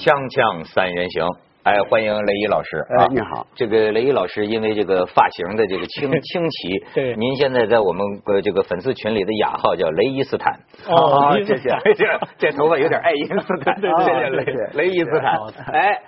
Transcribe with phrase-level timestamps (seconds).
[0.00, 1.28] 锵锵三人行，
[1.62, 3.04] 哎，欢迎雷伊老师啊！
[3.10, 10.58] 你好，这个雷伊老师因为这个发型的这个清 清奇，对，您现在在我们呃这个粉丝群里的雅号叫雷伊斯坦。
[10.88, 11.68] 哦，谢谢。
[11.92, 15.38] 这这头发有点 爱因斯坦，对谢谢雷雷伊斯坦。
[15.70, 16.00] 哎，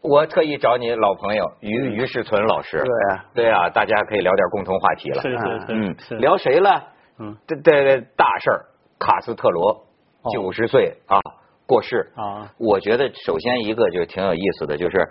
[0.00, 2.82] 我特意找你老朋友于于世存老师。
[3.34, 5.20] 对对啊，大家可以聊点共同话题了。
[5.20, 6.14] 是是嗯是。
[6.14, 6.82] 聊谁了？
[7.20, 8.64] 嗯，这这大事儿，
[8.98, 9.84] 卡斯特罗
[10.32, 11.20] 九十岁啊。
[11.66, 12.12] 过世。
[12.16, 15.08] 啊，我觉得首先一个就挺有意思的，就是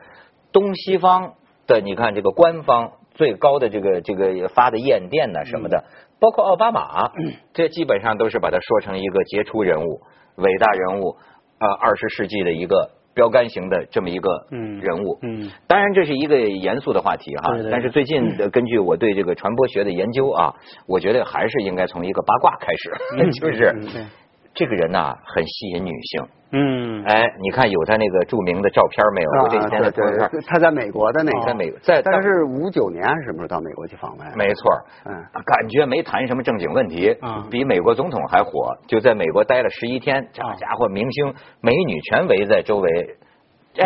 [0.52, 1.34] 东西方
[1.68, 5.84] 的，你看这个官方最高的这个这个发的唁电呐什么的，
[6.20, 7.12] 包括奥巴马，
[7.54, 10.02] 这基本上都是把它说成一个杰出人物、
[10.36, 11.16] 伟大人物，
[11.60, 15.20] 呃，二十世纪的一个标杆型的这么一个人物。
[15.22, 20.54] 嗯，当然这是一个严肃的话题哈，但是最近的根据我对这个传播学的研究啊，
[20.88, 24.10] 我觉得还是应该从一个八卦开始， 就是
[24.54, 26.26] 这个人呐很吸引女性。
[26.56, 29.30] 嗯，哎，你看有他那个著名的照片没有？
[29.42, 34.38] 我这几天在朋友圈，他在美国的那个，在美国在，但是五九年还是什么时候到美国去访问？
[34.38, 34.72] 没错，
[35.06, 43.18] 嗯，感觉没谈什么正经问题，嗯，比美国总统还火，就在美国待了十一天，这家伙明星美女全围在周围，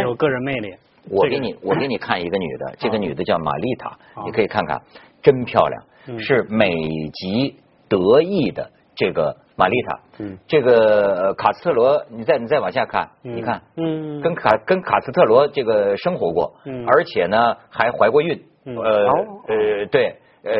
[0.03, 0.75] 有个人魅力。
[1.09, 4.81] 我给你，我给你看一个女的，这个女的叫玛丽塔，你可以看看，
[5.21, 6.69] 真漂亮，是美
[7.13, 7.55] 籍
[7.87, 9.33] 德裔的这个。
[9.57, 19.07] 玛丽塔，嗯，这个卡斯特罗，你再你再往下看，你看，嗯，跟卡跟卡斯特罗这个生活过，嗯，而且呢还怀过孕，呃
[19.47, 20.53] 呃对，呃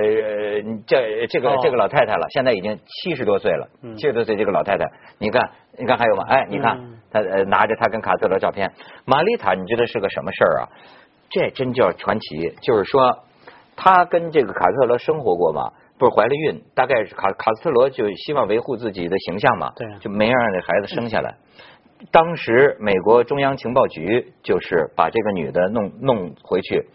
[0.88, 4.86] 这这个这个老太太了，现在已经七十多岁了，七十多岁这个老太太，
[5.20, 6.24] 你看你看还有吗？
[6.28, 8.72] 哎，你看她呃拿着她跟卡斯特罗照片，
[9.06, 10.70] 玛丽塔你知道是个什么事儿啊？
[11.30, 13.20] 这真叫传奇，就是说
[13.76, 15.72] 她跟这个卡斯特罗生活过嘛。
[15.98, 21.36] 不是怀了孕，大概是卡卡斯特罗就希望维护自己的形象嘛，对，就没让这孩子生下来。
[22.12, 26.86] 当时美国中央情报局就是把这个女的弄弄回去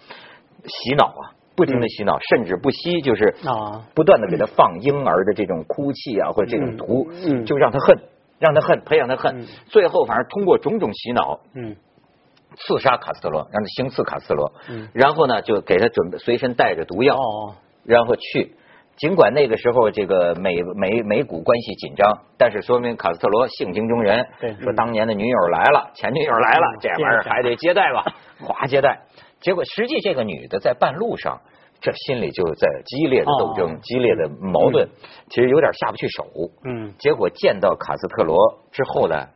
[0.64, 7.98] 洗脑啊，不停的洗脑，甚至不惜就是啊，不断的给她放婴儿的这种哭泣啊或者这种图，嗯，就让她恨，
[8.38, 9.44] 让她恨，培养她恨。
[9.66, 11.74] 最后反正通过种种洗脑，嗯，
[12.54, 18.54] 刺杀卡斯特罗，让他行刺卡斯特罗，嗯，然后呢就给他准备随身带着毒药，哦，然后去。
[19.02, 22.08] 尽管那个时候这个美美美股关系紧张，
[22.38, 24.24] 但是说明卡斯特罗性情中人。
[24.38, 28.04] 对，说当年的女友来了，前女友来了，这玩意儿还得接待吧，
[28.38, 29.00] 哗接待。
[29.40, 31.40] 结果实际这个女的在半路上，
[31.80, 34.88] 这心里就在激烈的斗争、激烈的矛盾，
[35.30, 36.24] 其实有点下不去手。
[36.64, 36.94] 嗯。
[37.00, 38.36] 结果见到卡斯特罗
[38.70, 39.26] 之后呢，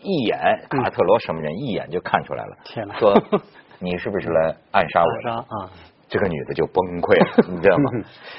[0.00, 2.56] 一眼卡斯特罗什么人，一眼就看出来了。
[2.98, 3.14] 说
[3.80, 5.08] 你是不是来暗杀我？
[5.08, 5.70] 暗杀啊！
[6.08, 7.90] 这个女的就崩溃了， 你知道吗？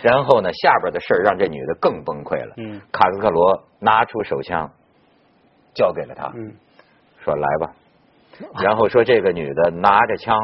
[0.04, 2.54] 然后呢，下边的事儿让这女的更崩溃了。
[2.58, 4.70] 嗯，卡斯克罗拿出手枪，
[5.74, 6.54] 交给了她，嗯，
[7.24, 7.74] 说来吧。
[8.62, 10.38] 然后说这个女的拿着枪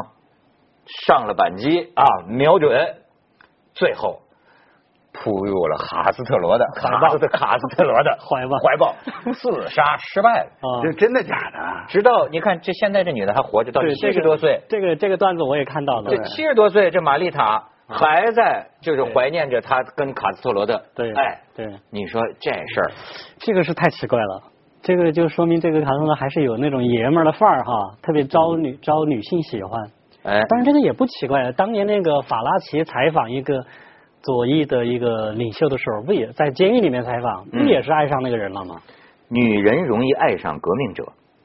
[0.86, 2.96] 上了扳机啊，瞄准，
[3.74, 4.22] 最后
[5.22, 8.94] 扑入了卡斯特罗的卡斯特卡斯特罗的 怀抱怀抱，
[9.32, 10.50] 自杀失败了。
[10.60, 11.86] 啊，这真的假的？
[11.88, 14.60] 直到你看，这现在这女的还活着，到七十多岁。
[14.68, 16.10] 这个这个段子我也看到了。
[16.10, 21.66] 这七十多岁，这玛丽塔还在就是怀念着她跟卡斯特罗的对哎对。
[21.90, 22.90] 你说这事儿，
[23.38, 24.42] 这个是太奇怪了。
[24.82, 27.72] 这个就说明这个卡斯特罗还是有那种爷们儿的范儿哈，
[28.02, 29.80] 特别招女招女性喜欢。
[30.24, 33.64] 哎，但是这个也不奇怪，当年那个法拉奇采访一个
[34.22, 38.76] 左翼的一个领袖的时候，不也在监狱里面采访，不也是爱上那个人了吗？
[39.28, 41.04] 女人容易爱上革命者。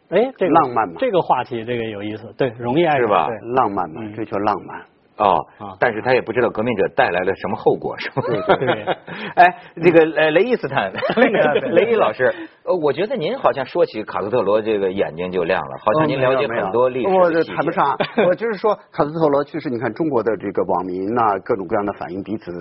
[0.10, 3.28] 哎，这个浪漫嘛，这个话题这个有意思，对，容易爱上是吧？
[3.56, 4.82] 浪漫嘛，追求浪漫。
[5.18, 5.36] 哦，
[5.80, 8.22] 但是他也不知道革命者带来了什么后果，是吧？
[8.60, 8.86] 对，
[9.34, 10.94] 哎，这个呃，雷伊斯坦，
[11.74, 12.32] 雷伊老师，
[12.68, 17.98] 呃，我觉得您好像说起卡斯特罗这个眼睛就亮了，好像您了解很多历史我这谈不上，
[18.28, 22.52] 我就是说卡斯特罗去世，你看中国的这个网民呐，各种各样的反应，彼此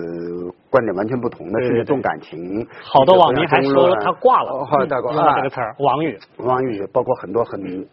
[0.69, 2.65] 观点完全不同的，甚至重感情。
[2.81, 7.85] 好多网民还说了他挂了，后来大挂了这个词儿，王宇，王宇，包括很多很。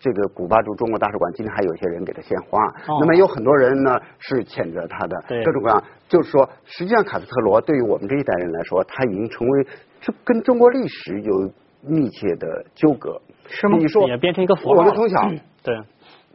[0.00, 2.60] 这个古巴驻中国大使馆今天还有一些人给他献花，
[3.00, 9.66] 那么有很多人呢是谴责他的，各种各样，就是说，实际上卡斯特罗对于我们这一代人来说，他已经成为
[10.00, 11.50] 这跟中国历史有
[11.82, 13.76] 密切的纠葛，是吗？
[13.78, 14.76] 你说也变成一个符号。
[14.76, 15.20] 我们从小
[15.62, 15.78] 对。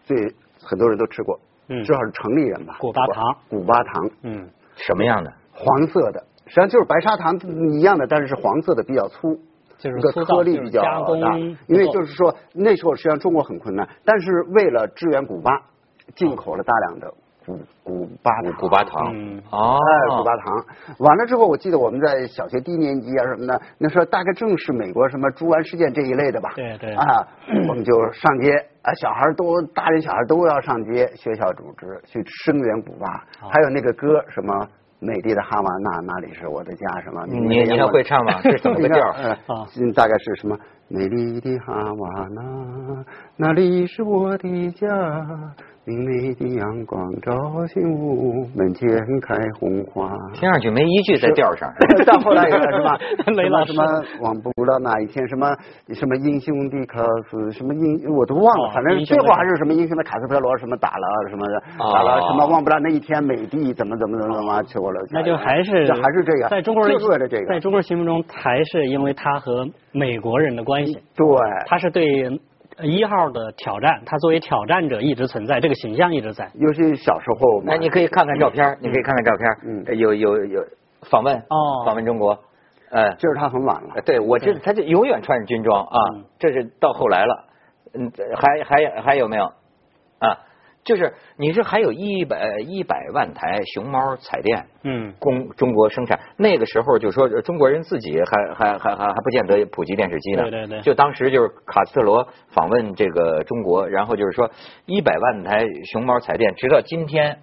[0.06, 1.84] 对很多人都吃过，嗯。
[1.84, 5.34] 至少是城里人吧，古巴糖，古巴糖，嗯，什么样的？
[5.54, 7.40] 黄色的，实际上就是白砂糖
[7.74, 9.40] 一样的，但是是黄色的，比较粗。
[9.80, 11.38] 就是个颗粒比较大，
[11.68, 15.52] 因为就是说那时候实际上中国很困难，但是为了支援古巴，
[16.16, 17.14] 进口了大量的
[17.46, 19.14] 古古巴古巴堂，
[19.52, 19.78] 哦，
[20.18, 20.66] 古巴堂。
[21.00, 26.52] 完了之后，我记得我们在小学低年级啊什么的，那时候大概正是美国什么猪湾事件这一类的吧。
[26.56, 26.94] 对对。
[26.96, 27.28] 啊，
[27.70, 28.52] 我们就上街
[28.82, 33.08] 啊，小孩都大人小孩都要上街，学校组织去声援古巴，
[33.50, 34.68] 还有那个歌什么。
[35.06, 37.26] 美丽的哈瓦那，那里是我的家，什么？
[37.28, 38.40] 你你还会唱吗？
[38.50, 39.06] 是怎么个调？
[39.78, 40.58] 嗯，大概是什么？
[40.88, 43.06] 美丽的哈瓦那，
[43.36, 44.88] 那里是我的家。
[45.86, 47.34] 明媚的阳光照
[47.68, 48.88] 进屋，门前
[49.20, 50.10] 开红花。
[50.34, 51.70] 听上去没一句在调上。
[52.08, 52.98] 到后来是吧？
[53.28, 53.84] 什么什么
[54.22, 55.54] 忘不了哪一天，什么
[55.94, 65.02] 什么英雄的卡斯，什么英我都忘了，反正最后还是什么英雄的卡斯特罗什么打了什么的，打了什么忘不了那一天美帝怎么怎么怎么怎么去过了。
[65.12, 70.94] 那就还是还是这个，在中国人为了这个，在中国人心目中还是因为他和美国人的关系。
[71.14, 71.26] 对，
[71.68, 72.40] 他是对。
[72.82, 76.50] 一号的挑战，他作为挑战者一直存在，这个形象一直在。
[76.56, 80.66] 尤其小时候，那你可以看看照片，你可以看看照片，嗯，有有有
[81.10, 82.40] 访问，哦，访问中国，
[82.90, 84.02] 呃，就是他很晚了。
[84.06, 86.00] 对，我这他就永远穿着军装啊，
[86.40, 87.46] 这是到后来了，
[87.94, 89.54] 嗯，还还还有没有啊？
[90.84, 96.20] 就是你是还有一百一百万台熊猫彩电，嗯，供中国生产。
[96.36, 100.42] 那个时候就说中国人自己还还还还还不见得普及电视机呢。
[100.42, 100.82] 对对对。
[100.82, 104.52] 就当时就是卡斯特罗访问这个中国，然后就是说
[104.86, 107.40] 一百万台熊猫彩电，直到今天，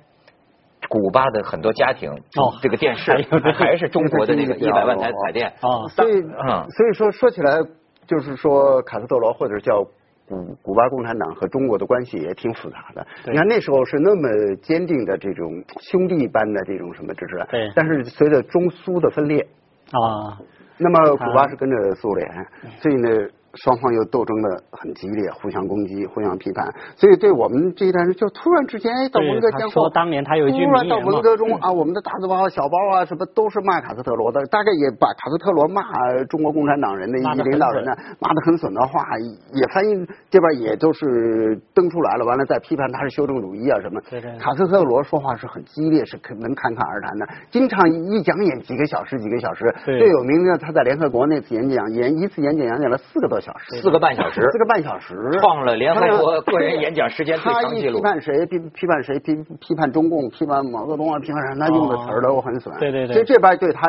[0.91, 3.11] 古巴的很多家庭哦，这个电视
[3.55, 5.89] 还是中国的那个 一百万台彩电啊。
[5.89, 7.59] 所以嗯，所以说说起来，
[8.07, 9.83] 就是说卡斯特罗或者叫。
[10.31, 13.07] 古古巴共产党和中国的关系也挺复杂的。
[13.27, 17.71] 你看那时候是那么坚定的这种兄弟般的这种什么，支持，对。
[17.75, 19.47] 但是随着中苏的分裂
[19.91, 20.39] 啊，
[20.79, 22.47] 那么古巴是跟着苏联，
[22.81, 23.29] 所以呢。
[23.55, 35.83] 双方又斗争的很激烈，互相攻击，互相批判，所以对我们这一代人，就突然之间，哎，到文革前后，说当年他有一句突然到文革中啊，我们的大字报、小报啊，什么都是骂卡斯特罗的，大概也把卡斯特罗骂
[36.29, 39.05] 中国共产党人的一些领导人呢，骂的很损的话，
[39.53, 44.01] 也翻译这边也都是登出来了，完了再批判他是修正主义啊什么。
[44.39, 49.75] 卡斯特罗说话是很激烈，是可能侃侃而谈的，经常一讲演几个小时，几个小时。
[49.85, 54.31] 最有名的他在联合国那次演讲，演一次演讲演讲了四个多小时，四个半小。
[54.31, 57.99] 时，四个半小时，创了联合国个人演讲时间最长记录。
[57.99, 58.47] 批判谁？
[58.47, 59.19] 批批判谁？
[59.19, 60.29] 批批判中共？
[60.29, 61.19] 批判毛泽东啊？
[61.19, 61.67] 批判啥？
[61.67, 62.77] 他用的词儿都很损。
[62.79, 63.15] 对对对。
[63.15, 63.89] 所以这边对他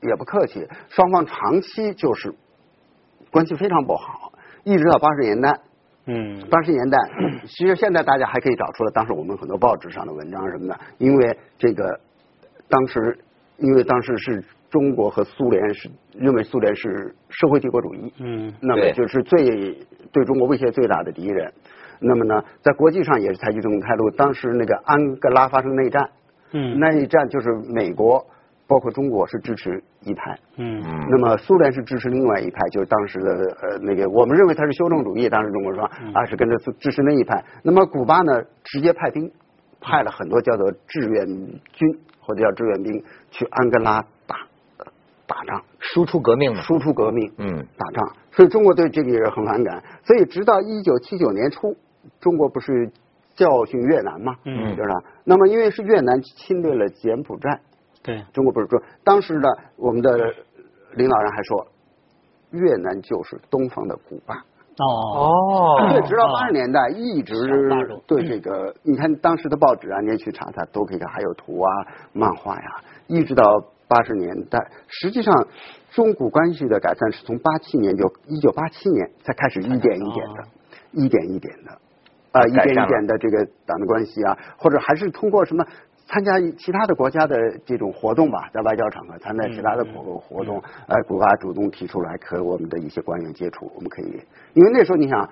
[0.00, 2.32] 也不客气，双方长期就是
[3.30, 4.32] 关系非常不好，
[4.64, 5.58] 一直到八十年代。
[6.06, 6.46] 嗯。
[6.50, 6.98] 八十年代，
[7.46, 12.00] 其实现在大家还可以找出来，当时我们很多报纸上的文章什么的，因为这个
[12.68, 13.18] 当时，
[13.58, 14.44] 因为当时是。
[14.72, 19.76] 中国和苏联是认为苏联是社会帝国主义，嗯，那么就是最
[20.10, 21.52] 对中国威胁最大的敌人。
[22.00, 24.08] 那么呢，在国际上也是采取这种态度。
[24.16, 26.08] 当时那个安哥拉发生内战，
[26.52, 28.26] 嗯，内战就是美国
[28.66, 33.30] 包括中国是支持一派，嗯，那么苏联是支持另外一派，就是当时的
[33.60, 35.84] 呃那个我们认为他是修正主义，当时中国说
[36.14, 37.44] 啊是跟着支持那一派。
[37.62, 39.30] 那么古巴呢，直接派兵，
[39.82, 41.26] 派了很多叫做志愿
[41.72, 44.04] 军或者叫志愿兵去安哥拉
[45.34, 45.44] 打。
[45.44, 49.82] 仗，输出革命，输出革命，嗯，打仗，所以中国对这个也是很反感。
[50.04, 51.76] 所以直到一九七九年初，
[52.20, 52.90] 中国不是
[53.34, 54.36] 教训越南吗？
[54.44, 54.88] 嗯，就是。
[55.24, 57.60] 那么因为是越南侵略了柬埔寨，
[58.02, 60.16] 对，中国不是说当时的我们的
[60.94, 61.66] 领导人还说，
[62.52, 64.36] 越南就是东方的古巴。
[64.78, 67.34] 哦哦，对，直到八十年代一直
[68.06, 71.70] 对这个，你看当时的报纸啊，你也去查查，都可以看，还有图啊、
[72.12, 73.44] 漫画呀，一直到。
[73.92, 74.58] 八十年代，
[74.88, 75.46] 实际上
[75.90, 80.44] 中古关系的改善是从八七年就一九八七年才开始一点一点的，
[80.92, 81.70] 一点一点的
[82.32, 85.62] 啊，一点一点的这个党的关系啊，或者还是通过什么
[86.06, 94.22] 参加其他的国家的这种活动吧，在外交场合参加其他的活活动，呃，古巴主动提出来和我们的一些官员接触，我们可以，
[94.54, 95.28] 因为那时候你想，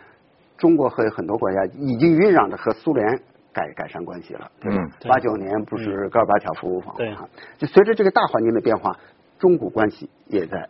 [0.59, 3.23] 中国和很多国家已经酝酿着和苏联。
[3.53, 7.29] 改改善关系了，嗯，八九年不是戈尔巴乔夫访问哈，
[7.59, 8.97] 就随着这个大环境的变化，
[9.39, 10.69] 中古关系也在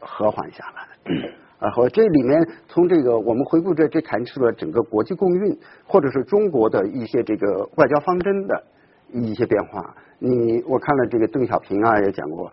[0.00, 1.30] 和缓下来。
[1.60, 5.56] 啊， 和这里面从这个我们回顾这这谈出了整个国际共运，
[5.86, 8.64] 或者是中国的一些这个外交方针的
[9.12, 9.94] 一些变化。
[10.18, 12.52] 你我看了这个邓小平啊也讲过，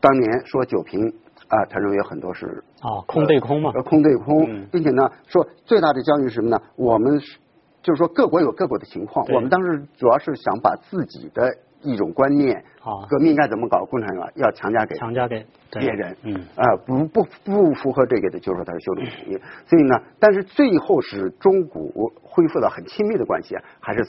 [0.00, 1.12] 当年说九平
[1.48, 6.62] 啊，他认为有很多是啊空对空嘛，空对空，并且呢说最大的教育是什么呢？
[6.76, 7.38] 我们是。
[7.82, 9.24] 就是说，各国有各国的情况。
[9.34, 19.38] 我们当时主要是想把自己的一种观念，啊，革命应该怎么搞，共产党要强加给强加给别人，嗯，啊，不不不符合这个的，就是说它是修正主义。
[19.66, 24.04] 所以呢，但是最后是中古恢复了很亲密的关系，还是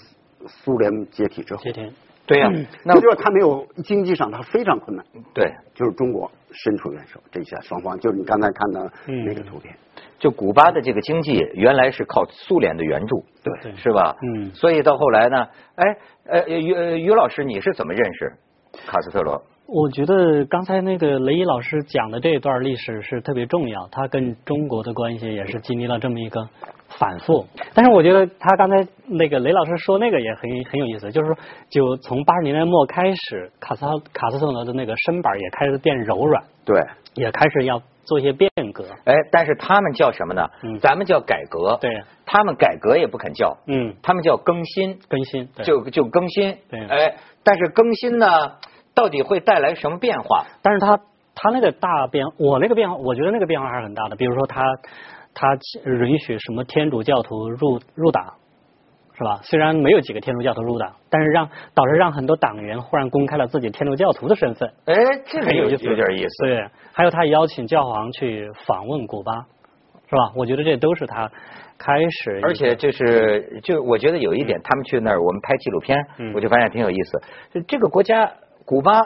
[0.48, 1.62] 苏联解体之后。
[1.64, 1.94] 解体。
[2.30, 2.48] 对呀，
[2.84, 5.04] 那就是他没有经济上他非常困难。
[5.34, 9.76] 对，就是中国伸出援手，这下双方就是你刚才看到那个图片，
[10.20, 14.16] 就古巴的这个经济原来是靠苏联的援助，对，是吧？
[14.22, 18.32] 嗯，所以到后来呢，哎，呃，于于老师你是怎么认识
[18.86, 19.44] 卡斯特罗？
[19.72, 26.48] 我觉得刚才那个雷伊老师讲的这一段历史是特别重要，他跟中国的关系也是经历了这么一个。
[26.98, 27.46] 反复，
[27.76, 31.38] 但是我觉得他刚才那个雷老师说那个也很很有意思，就是说，
[31.70, 36.82] 就从八十年代末开始，卡斯卡斯特罗的那个身板也开始变柔软，对，
[37.14, 38.84] 也开始要做一些变革。
[39.06, 40.50] 哎，但是他们叫什么呢？
[40.64, 41.92] 嗯，咱们叫改革，对，
[42.26, 48.26] 他们改革也不肯叫，嗯，他们叫更新，更新，就就更新，对，哎，但是更新呢，
[49.00, 50.46] 到底会带来什么变化？
[50.62, 50.98] 但是他
[51.36, 54.62] 他那个大变，我那个变化，我觉得那个变化还是很大的，比如说他。
[55.32, 55.48] 他
[55.86, 58.34] 允许什么天主教徒入入党，
[59.16, 59.40] 是吧？
[59.44, 64.68] 虽然没有几个天主教徒入党，但是让导致让很多党员忽然公开了自己天主教徒的身份。
[64.86, 64.96] 哎，
[65.28, 66.46] 这个有有点意思。
[66.46, 69.32] 对，还有他邀请教皇去访问古巴，
[70.10, 70.34] 是吧？
[70.36, 71.32] 我觉得这都是他
[71.78, 72.40] 开始。
[72.44, 75.96] 而且就是就我觉得有一点，他们去那儿，我们拍纪录片，
[76.34, 77.22] 我就发现挺有意思。
[77.54, 78.30] 就这个国家
[78.70, 79.02] 古巴。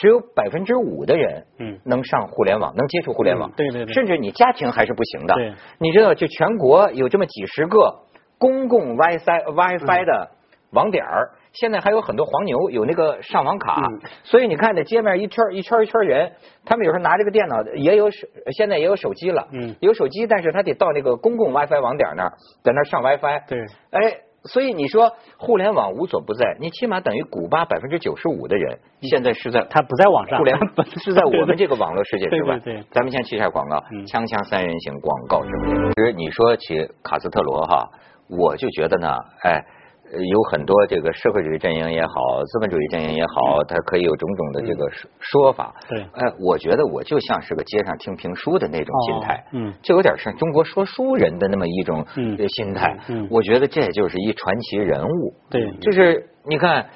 [0.00, 8.02] 只有百分之五的人，嗯，能上互联网，能接触互联网，对对对，甚至你家庭还是不行的，对，你知道，就全国有这么几十个
[8.38, 10.30] 公共 WiFi WiFi 的
[10.70, 13.82] 网点儿，现在还有很多黄牛有那个上网卡，
[14.22, 16.30] 所以你看这街面一圈一圈一圈人，
[16.64, 24.20] 他们有时候拿这个电脑，也有手，现在也有手机了，嗯，有手机，但是他得到那个公共 WiFi 网点那儿，在那儿上 WiFi，对，哎。
[24.44, 32.58] 所以你说互联网无所不在，你起码等于古巴百分之九十五的人现在是在他不在网上，互联网 是在我们这个网络世界之外。
[32.60, 33.76] 对对，咱们先去一下广告，
[34.06, 37.88] 锵锵三人行广告是不是，其实你说起卡斯特罗哈，
[38.28, 39.08] 我就觉得呢，
[39.42, 39.64] 哎。
[40.10, 45.74] 有很多这个社会主义阵营也好，资本主义阵营也好，它可以有种种的这个说说法。
[45.88, 52.96] 对，哎，我觉得我就像是个街上听评书的那种心态，嗯，就有点像中国说书人的那么一种心态。
[53.08, 55.34] 嗯，我觉得这就是一传奇人物。
[55.50, 56.86] 对，就是你看。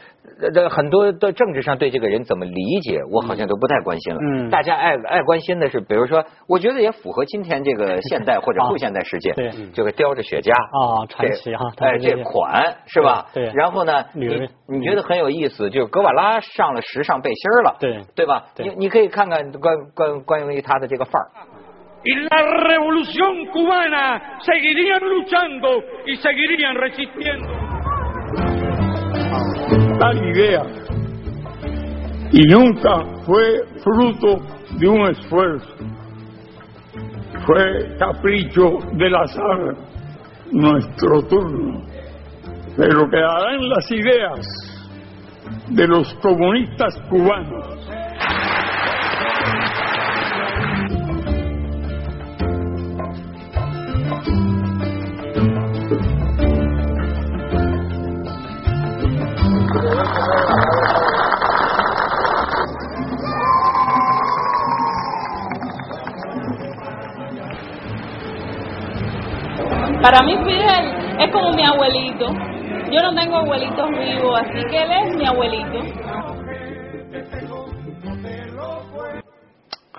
[0.54, 4.20] 这很多的政治上对这个人怎么理解，我好像都不太关心了。
[4.20, 9.32] 嗯，大家爱爱关心的是，比如说，我觉得也符合今天这个 现代或者后现代世界。
[9.32, 10.50] 对，这个叼着雪茄。
[10.52, 11.72] 啊，传奇哈。
[11.78, 13.26] 哎，这款是吧？
[13.34, 13.52] 对。
[13.54, 17.76] 然后呢，你你觉得很有意思，就是格瓦拉上了时尚背心了。
[17.78, 18.00] 对。
[18.14, 18.44] 对吧？
[18.64, 21.28] 你你可以看看关关关于他的这个范儿。
[30.02, 30.62] Tal idea.
[32.32, 34.42] Y nunca fue fruto
[34.78, 35.74] de un esfuerzo,
[37.46, 39.76] fue capricho del azar
[40.50, 41.84] nuestro turno,
[42.76, 44.40] pero quedarán las ideas
[45.68, 47.82] de los comunistas cubanos
[70.02, 72.26] Para mí Fidel es como mi abuelito.
[72.90, 75.78] Yo no tengo abuelitos vivos, así que él es mi abuelito.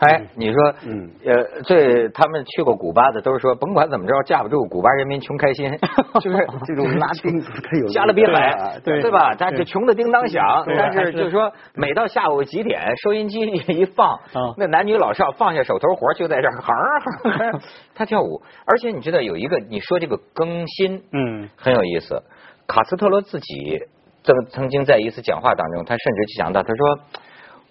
[0.03, 5.69] 哎，你说，嗯，呃，这他们去过古巴的都是说，甭管怎么着，架不住古巴人民穷开心，
[6.19, 7.41] 就是这种拉丁
[7.89, 9.35] 加勒比海，对对吧？
[9.35, 14.19] 他就穷的叮当响，但是就是说，每到下午几点，收音机一放，
[14.57, 17.61] 那男女老少放下手头活，就在这儿哼，
[17.95, 18.41] 他跳舞。
[18.65, 22.23] 而且你知道有一个，你说这个更新，嗯，很有意思。
[22.67, 23.79] 卡斯特罗自己
[24.23, 26.99] 曾曾经在一次讲话当中，他甚至就讲到，他说。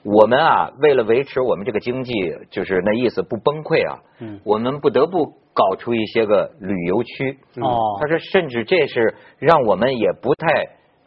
[0.05, 2.13] 我们啊，为了维持我们这个经济，
[2.51, 7.39] 就是那意思不崩溃啊，嗯，我们不得不搞出一些个旅游区。
[7.61, 10.47] 哦，他说，甚至这是让我们也不太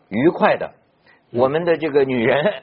[0.08, 0.72] 愉快的。
[1.34, 2.54] 我们的这个女人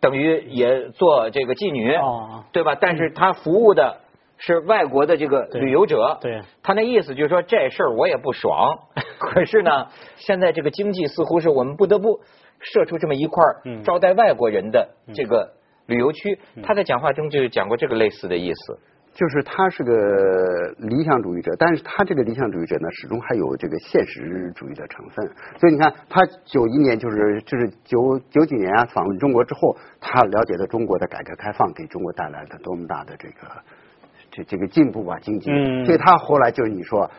[0.00, 2.76] 等于也做这个妓女，哦，对吧？
[2.80, 4.00] 但是她服务的
[4.38, 6.18] 是外国的这个旅游者。
[6.20, 8.76] 对，他那意思就是说，这事儿我也不爽。
[9.20, 12.18] 可是呢，现在这个经济似乎是我们不得不
[12.58, 13.44] 设出这么一块
[13.84, 15.52] 招待外国人的这个。
[15.86, 18.78] 旅游区，他在讲话中就讲过这个类似的意思，
[19.14, 19.92] 就是他是个
[20.78, 25.26] 理想主义者，但是他这个理想主义者呢，始终还有这个现实主义的成分。
[25.58, 33.34] 所以你看，他九一年就是就是九九几年啊访问中国之后，他了解到中国的改革开放给中国带来的多么大的这个
[34.30, 35.86] 这这个进步啊经济，嗯。
[35.86, 37.10] 所以他后来就是你说。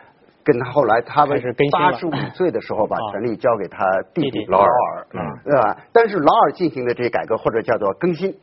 [0.44, 1.38] 跟他后来他们
[1.70, 3.12] 八十五岁的时候把啊。
[3.12, 3.84] 权力交给他
[4.14, 4.70] 弟弟劳劳尔。
[4.70, 5.20] 尔，嗯。
[5.44, 5.76] 对吧？
[5.92, 8.34] 但是劳尔进行的这些改革或者叫做更新，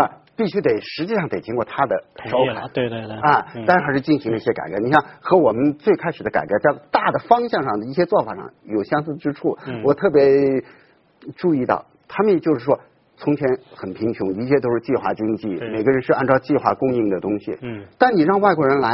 [0.00, 4.78] 啊，必须得实际上得经过他的手同意了，对对对啊嗯，但是还是进行了一些改革。
[4.78, 10.24] 你像和我们最开始的改革在大的方向上的一些做法上有相似之处嗯，我特别
[11.36, 12.78] 注意到，他们就是说。
[13.16, 13.46] 从前
[13.76, 17.56] 很贫穷，一切都是计划经济，每个人是按照计划供应的东西。
[17.62, 18.90] 嗯但你让外国人来，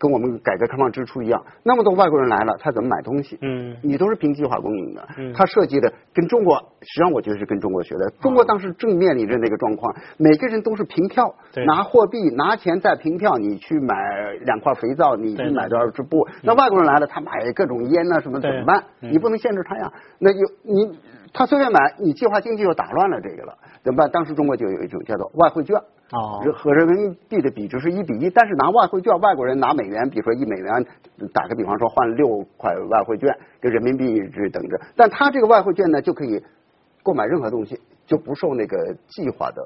[0.00, 3.38] 跟我们改革开放之初一样，那么多外国人来了，他怎么买东西？
[3.42, 5.06] 嗯你都是凭计划供应的。
[5.18, 8.10] 嗯他设计的跟中国，实际上我觉得是跟中国学的。
[8.22, 11.34] 中国当时正面临着那个状况，每个人都是凭票，
[11.66, 13.94] 拿货币拿钱再凭票，你去买
[14.46, 16.26] 两块肥皂，你去买多少支布。
[16.42, 18.82] 那外国人来了，他买各种烟呐、什么怎么办？
[19.02, 19.92] 嗯你不能限制他呀。
[20.18, 20.98] 那有你
[21.34, 23.54] 他随便买，你计划经济又打乱了这个了，
[23.84, 24.10] 怎么办？
[24.10, 25.76] 当时中国就有一种叫做外汇券。
[26.12, 30.84] 哦和人民币的比值是一比一，但是拿外汇券，外国人拿美元，比如说一美元，
[31.32, 36.42] 打个比方说换六块外汇券，跟人民币是等着，但他这个外汇券呢，就可以
[37.02, 38.76] 购买任何东西，就不受那个
[39.06, 39.62] 计划的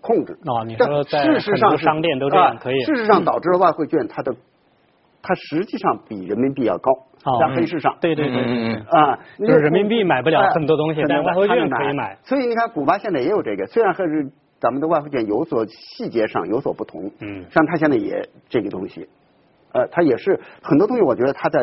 [0.00, 0.38] 控制。
[0.46, 4.34] 哦你但说在事实上是很多商店都这样啊可以事实上导致了外汇券它的
[5.20, 6.92] 它实际上比人民币要高，
[7.24, 7.96] 哦在黑市上。
[8.00, 19.08] 对对对啊，就是人民币买不了哎很多东西但外汇券可以买所以你看，古巴现在也有这个，虽然还是咱们的外汇券有所细节上有所不同，嗯像他现在也这个东西，
[19.72, 21.60] 呃，他也是很多东西，我觉得他在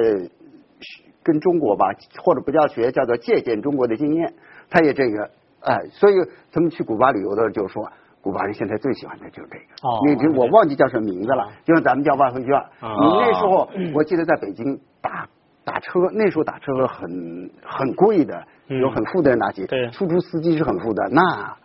[1.23, 1.87] 跟中国吧，
[2.23, 4.33] 或者不叫学，叫做借鉴中国的经验，
[4.69, 5.29] 他也这个，
[5.61, 6.13] 哎、所以
[6.51, 7.91] 他们去古巴旅游的就说。
[8.21, 12.55] 古巴人现在最喜欢的就是这个，哦因为我忘记叫什么名字了，就像咱们叫外汇券。
[12.81, 15.29] 哦你那时候我记得在北京打
[15.63, 21.55] 打车，那时候打车很很贵的，嗯有很富的人打起，对出租司机是很富的，那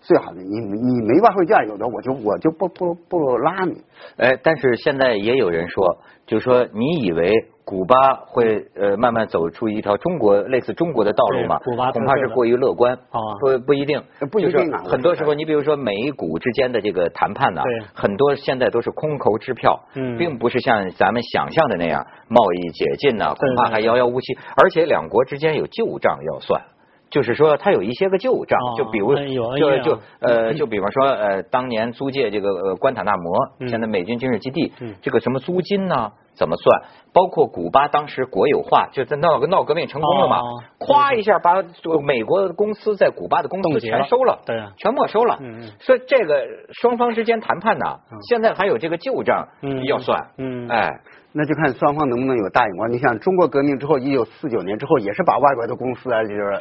[0.00, 3.82] 最好的你你没外汇券，有的我就我就不不不拉你。
[4.16, 7.30] 哎，但是现在也有人说，就是说你以为
[7.64, 11.58] 古巴会呃慢慢走出一条中国类似中国的道路吗？
[11.62, 12.94] 古巴恐怕是过于乐观。
[12.94, 26.62] 哦不不一定呃，不一定很多时候，你比如说美股之间的这个谈判呢对，很多现在都是空头支票，嗯并不是像咱们想象的那样贸易解禁呢，恐怕还遥遥无期，而且两国之间有旧账要算。
[27.10, 36.12] 就是说，它有一些个旧账，哦就比如就就呃，就比方说呃，当年租借这个呃关塔那摩，嗯现在美军军事基地嗯，这个什么租金呢？
[36.34, 36.82] 怎么算？
[37.12, 41.62] 包括古巴当时国有化，就在闹个闹革命成功了嘛哦，咵一下把
[42.02, 45.70] 美国的公司在古巴的公司全收了，对啊全没收了嗯嗯。
[45.80, 46.46] 所以这个
[46.80, 47.84] 双方之间谈判呢，
[48.28, 51.00] 现在还有这个旧账嗯要算，嗯哎。
[51.32, 52.90] 那就看双方能不能有大眼光。
[52.90, 56.60] 你像中国革命之后，一九四九年之后，也是把外国的公司啊，就是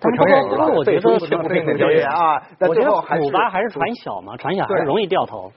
[0.00, 5.50] 不承认不过我觉得废除不平等条约啊，我觉得古巴还是船小嘛，船小还是容易掉头。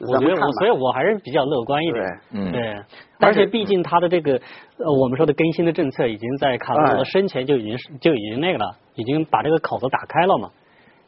[0.00, 2.04] 我觉得我，所以我还是比较乐观一点。
[2.32, 2.82] 嗯对，
[3.20, 10.50] 而且毕竟他的这个呃，我们说的更新的政策，已经在卡特罗哎生前就已经就已经那个了，已经把这个口子打开了嘛。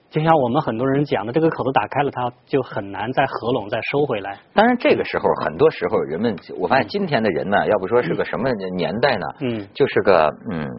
[0.08, 4.38] 就像我们很多人讲的，这个口子打开了，它就很难再合拢、再收回来。
[4.54, 9.26] 当然，这个时候很多时候人们，我发现今天的人呢，要不说是个什么年代呢？
[9.40, 10.70] 嗯就是个嗯。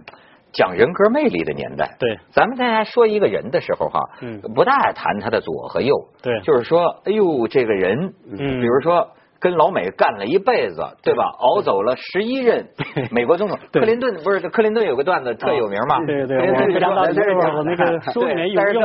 [0.58, 4.41] 讲人格魅力的年代，对，咱们大家说一个人的时候哈，嗯。
[4.56, 5.93] 不大谈他的左和右，
[6.24, 6.41] 对。
[6.41, 8.38] 就是说，哎呦，这个人，嗯。
[8.38, 9.08] 比如说
[9.39, 11.13] 跟老美干了一辈子，对。
[11.13, 11.23] 吧？
[11.39, 12.67] 熬走了十一任
[13.12, 15.97] 美国总统，克林顿不是克林顿有个段子特有名嘛？
[16.06, 16.95] 对对，对 但是有用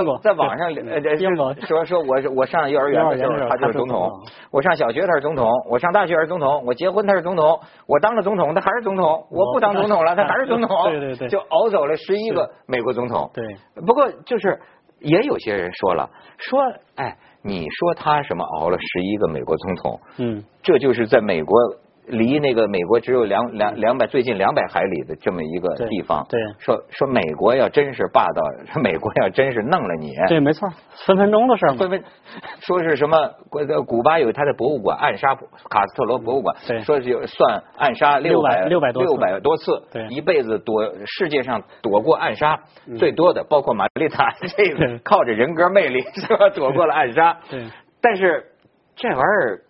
[0.04, 0.62] 过，在在网上。
[1.66, 4.10] 说说我是我上幼儿园的时候他就是总统。
[4.50, 11.28] 我上小学他是总统，我上大学他是总统，我结婚他是总统，我当了总统他还是总统，我不当总统了他还是总统， 对对对。
[11.28, 13.30] 就熬走了十一个美国总统。
[13.34, 13.44] 对，
[13.86, 14.58] 不过就是
[15.02, 16.60] 也有些人说了，说
[16.96, 21.56] 哎，你说他什么熬了十一个美国总统，嗯，这就是在美国
[22.06, 26.26] 离那个美国只有两两两百最近两百海里的这么一个地方。
[26.28, 26.40] 对。
[26.58, 30.68] 说说美国要真是霸道， 说美国要真是弄了你，对，没错，
[31.06, 31.78] 分分钟的事儿嘛。
[31.78, 32.02] 纷纷
[32.60, 33.16] 说是什么
[33.48, 36.80] 古古巴有他的博物馆暗杀卡斯特罗博物馆，对。
[36.80, 40.06] 说是有算暗杀六百600多六百多次，对。
[40.08, 42.58] 一辈子躲世界上躲过暗杀
[42.98, 46.48] 最多的，包括玛丽塔，这个靠着人格魅力是吧？
[46.50, 47.64] 躲过了暗杀，对，
[48.00, 48.44] 但是
[48.96, 49.60] 这玩意儿。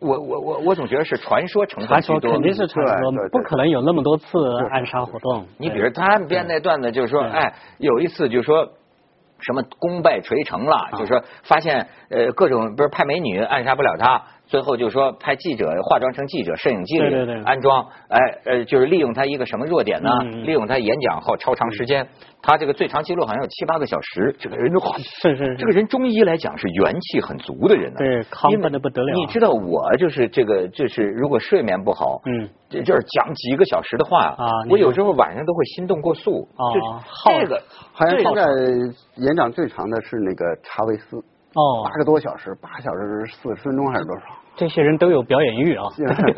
[0.00, 4.38] 我我我我总觉得是传说成分传居多，说肯定是传说不可能有那么多次
[4.70, 5.46] 暗杀活动。
[5.58, 8.68] 你比如他们编那段子，就是说，哎，有一次就说。
[9.38, 17.42] 什么功败垂成了，就是说发现呃各种不是派美女暗杀不了他，最后就说派记者化妆成记者，摄影机里对对对。
[17.44, 20.10] 安装，哎呃，就是利用他一个什么弱点呢？
[20.44, 22.06] 利用他演讲后超长时间，
[22.40, 25.56] 他这个最长记录好像有七八个小时，这个人哇，是是是。
[25.56, 29.14] 这个人中医来讲是元气很足的人呢、对亢奋的不得了。
[29.14, 41.22] 你知道我就是这个就是如果睡眠不好，嗯，这就是讲几个小时的话啊我有时候晚上都会心动过速，哦就是耗这个好像这个现在演讲最长的是那个查韦斯，
[41.56, 41.82] 哦。
[41.84, 44.22] 八，个多小时，八小时四十分钟还是多少？
[44.56, 45.84] 这些人都有表演欲啊，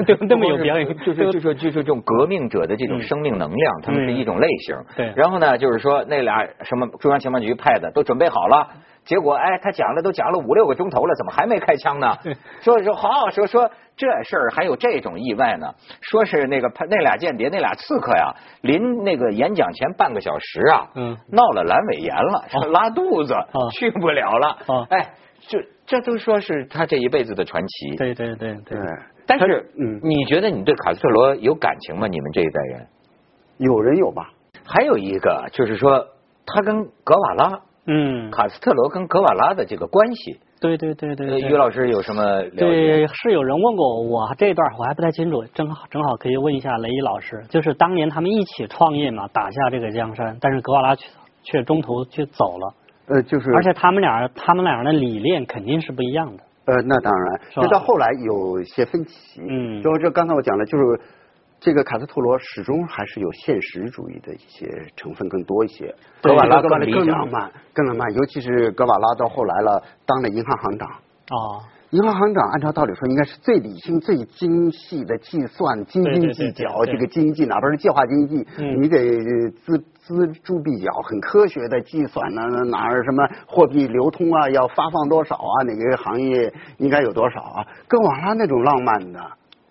[0.07, 4.77] 都都这么有表演欲，就是就是说就是这种革命者的这种生命能量，他们是一种类型。
[4.97, 5.13] 对。
[5.15, 8.69] 然后呢，就是说那俩什么中央情报局派的都准备好了，
[9.09, 12.15] 结果哎，他讲了都讲了五六个钟头了，怎么还没开枪呢？
[12.61, 15.67] 说说好说说这事儿还有这种意外呢，
[16.03, 24.49] 说是那个派那俩间谍那俩刺客呀，临那个演讲前半个小时啊，嗯闹了阑尾炎了，说拉肚子，啊去不了了。
[24.49, 25.15] 啊哎，
[25.49, 27.97] 这这都说是他这一辈子的传奇。
[27.97, 28.87] 对对对对对，
[29.27, 32.07] 但是，嗯你觉得你对卡斯特罗有感情吗？
[32.07, 32.87] 你们这一代人？
[33.57, 34.29] 有人有吧？
[34.67, 36.07] 还有一个就是说，
[36.45, 42.57] 他跟格瓦拉，嗯，卡斯特罗跟格瓦拉的这个关系，对对对对于老师有什么了解？
[42.57, 51.09] 对，是有人问过我这一段，我还不太清楚，正好正好可以问一下雷伊老师，就是当年他们一起创业嘛，打下这个江山，但是格瓦拉却
[51.43, 52.75] 却中途却走了，
[53.07, 56.43] 呃，就是而且他们俩他们俩的理念肯定是不一样的。
[56.67, 59.41] 呃，那当然，就到后来有些分歧。
[59.41, 61.01] 嗯就这刚才我讲了，就是
[61.61, 65.93] 这个卡斯特罗始终还是有现实主义的一些成分更多一些。
[66.23, 70.89] 格瓦拉更更浪漫，更浪漫，尤其是格瓦拉到后来了，当了银行行长。
[71.31, 76.85] 哦，银行行长按照道理说应该是最理性、最精细的计算、斤斤计较。
[76.85, 78.99] 这个经济哪怕是计划经济，嗯你得
[79.67, 87.67] 锱锱铢必较，很科学的计算呢，哪儿什么货币流通啊，要发放多少啊，哪个行业应该有多少啊？
[87.89, 89.21] 跟瓦拉那种浪漫的。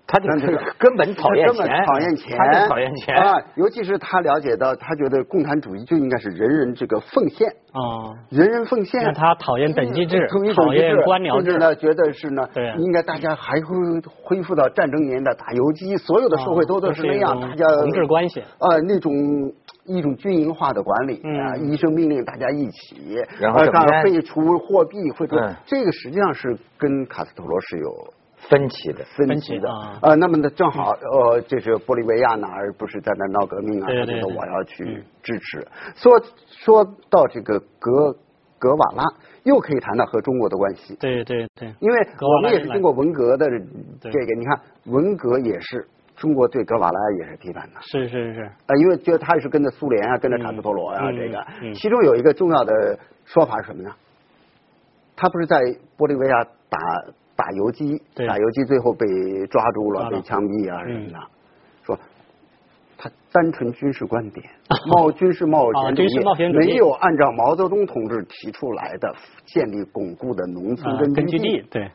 [0.07, 3.15] 他就是 根本讨厌钱，讨厌钱，他讨厌钱。
[3.15, 3.35] 啊！
[3.55, 9.13] 尤其是他了解到，他觉得共产主义就应该是人人这个奉献，哦，人人奉献。
[9.13, 11.51] 他讨厌等级制统一，讨厌官僚制。
[11.51, 13.75] 甚至呢，觉得是呢，对应该大家还会
[14.23, 18.41] 恢复到战争年代打游击，所有的社会都都是那样，哦大家同志关系。
[18.59, 19.11] 呃，那种
[19.85, 23.59] 一种军营化的管理啊，嗯一声命令大家一起，然后
[24.03, 25.27] 废除货币，会
[25.65, 27.91] 这个实际上是跟卡斯特罗是有
[28.49, 29.69] 分歧的，分分歧的。
[29.69, 29.99] 啊。
[30.01, 33.87] 呃，那么呢，正好呃，这是玻利维亚呢，而不是在那闹革命啊？
[33.87, 35.03] 对对对他就说我要去嗯。
[35.23, 35.67] 支持。
[35.95, 38.15] 说说到这个格
[38.59, 39.03] 格瓦拉，
[39.43, 40.95] 又可以谈到和中国的关系。
[40.99, 43.45] 对对对，因为我们也是经过文革的
[44.01, 51.45] 这个，你看文革也是中国对格瓦拉也是批判的，是是是，呃，因为觉得他也是跟着苏联啊，跟着卡斯特罗啊、嗯这个。
[51.61, 53.91] 嗯，其中有一个重要的说法是什么呢？
[55.15, 55.57] 他不是在
[55.97, 56.79] 玻利维亚打
[57.37, 58.27] 打游击，对。
[58.27, 59.05] 打游击最后被
[59.49, 61.27] 抓住了，被枪毙啊嗯什么的，
[61.85, 61.97] 说
[62.97, 64.43] 他单纯军事观点，
[64.91, 66.09] 冒军事冒险主义
[66.57, 71.83] 没有按照毛泽东同志提出来的建立巩固的农村啊根据地，对，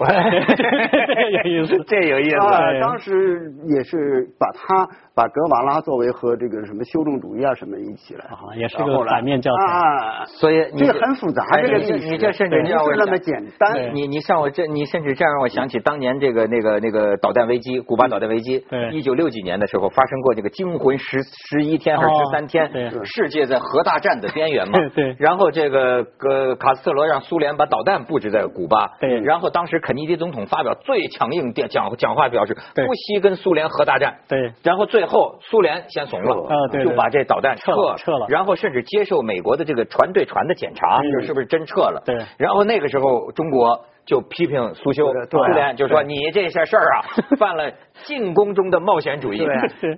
[1.44, 2.36] 有意思，这有意思。
[2.38, 4.88] 啊，当时也是把他
[5.20, 10.24] 把格瓦拉作为和这个什么修正主义啊什么一起来，啊也是个然后来反面教材啊。
[10.24, 13.74] 所以你这个很复杂，这个历史你这甚至不让我想是那么简单。
[13.74, 21.18] 对你你像我这，你甚至这样让我想起当年这个那个那个导弹危机，古巴导弹危机，对一九六几年的时候发生过这个惊魂十
[21.50, 36.90] 十一天还是哦十三天，对世界在核大战的边缘嘛， 对对然后这个呃卡斯特罗让苏联把导弹布置在古巴，对然后当时肯尼迪总统发表最强硬电讲讲话，表示对不惜跟苏联核大战，对然后最后苏联先怂了，啊对对。
[36.90, 38.26] 就把这导弹撤撤了撤了。
[38.28, 42.02] 然后甚至接受美国的这个船对船的检查，是不是真撤了。
[42.06, 42.16] 对。
[42.38, 46.96] 然后那个时候中国就批评苏修，对对苏联就说你这些事儿啊，
[47.38, 47.70] 犯了
[48.04, 49.46] 进攻中的冒险主义，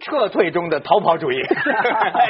[0.00, 1.40] 撤退中的逃跑主义。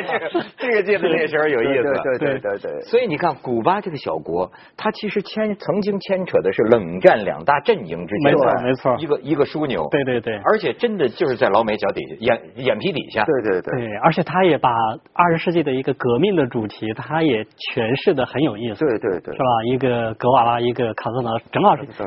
[0.07, 1.83] 这个这个记得那时候有意思。
[1.83, 2.81] 对对对对对。
[2.83, 9.89] 所以你看，古巴这个小国，它其实牵曾经牵扯的是冷战两大阵营之间没错没错一个一个枢纽。
[9.91, 13.25] 对对对而且真的就是在老美脚底下眼眼皮底下。
[13.25, 14.71] 对对对，对，而且他也把
[15.15, 19.47] 二十世纪的一个革命的主题，他也诠释的很有意思，对对对是吧？
[19.73, 21.41] 一个格瓦拉，一个卡斯特罗，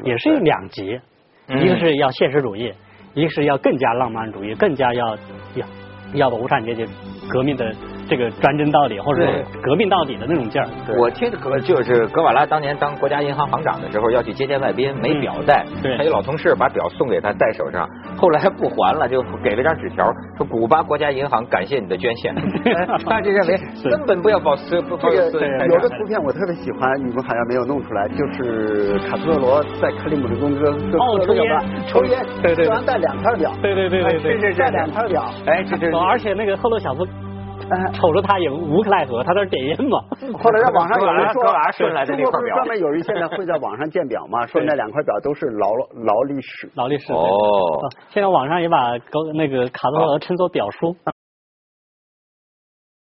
[0.03, 0.99] 也是两极，
[1.47, 1.63] 嗯。
[1.63, 2.73] 一个是要现实主义，
[3.13, 5.17] 一个是要更加浪漫主义，更加要
[5.55, 5.67] 要
[6.13, 6.85] 要把无产阶级
[7.29, 7.73] 革命的
[8.07, 9.27] 这个专政到底，或者
[9.61, 10.67] 革命到底的那种劲儿。
[10.97, 15.65] 我听格就是格瓦拉当年当国家银行行长的时候要去接见外宾，没表带，
[15.97, 17.87] 他有老同事把表送给他戴手上，
[18.17, 20.05] 后来不还了，就给了张纸条，
[20.37, 22.35] 说古巴国家银行感谢你的捐献。
[23.05, 23.57] 他就认为
[23.89, 28.99] 根本不要保持不这个有个图片我特别喜欢，你们好像没有弄出来，就是。
[29.09, 31.43] 卡斯特罗在克里姆林宫跟哦抽烟
[31.87, 37.05] 抽烟，对对，突然戴两块表，对对对对对，戴两块表，哎这这，而且那个赫鲁晓夫。
[37.93, 39.99] 瞅着他也无可奈何，他在点烟嘛。
[40.37, 41.43] 后来在网上有人说，
[41.77, 45.67] 说来的那块表，专门有人现在会在网上鉴表嘛，说那两块表都是劳
[46.03, 46.69] 劳力士。
[46.75, 47.11] 劳力士。
[47.13, 47.19] 哦。
[48.09, 50.95] 现在网上也把高那个卡罗罗称作表叔。